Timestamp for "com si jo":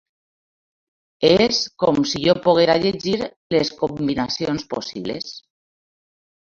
1.83-2.35